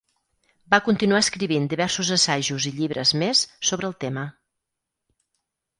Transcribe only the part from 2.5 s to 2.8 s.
i